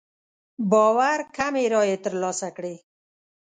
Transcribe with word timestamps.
باور 0.71 1.19
کمې 1.37 1.65
رايې 1.73 1.97
تر 2.03 2.13
لاسه 2.21 2.47
کړې. 2.57 2.75